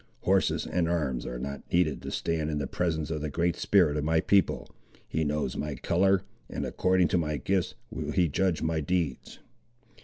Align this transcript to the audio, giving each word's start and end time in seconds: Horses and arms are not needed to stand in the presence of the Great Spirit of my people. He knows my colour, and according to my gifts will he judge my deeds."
Horses 0.21 0.65
and 0.65 0.89
arms 0.89 1.27
are 1.27 1.37
not 1.37 1.61
needed 1.71 2.01
to 2.01 2.09
stand 2.09 2.49
in 2.49 2.57
the 2.57 2.65
presence 2.65 3.11
of 3.11 3.21
the 3.21 3.29
Great 3.29 3.55
Spirit 3.55 3.97
of 3.97 4.03
my 4.03 4.19
people. 4.19 4.67
He 5.07 5.23
knows 5.23 5.55
my 5.55 5.75
colour, 5.75 6.23
and 6.49 6.65
according 6.65 7.07
to 7.09 7.19
my 7.19 7.37
gifts 7.37 7.75
will 7.91 8.09
he 8.11 8.27
judge 8.27 8.63
my 8.63 8.79
deeds." 8.81 9.37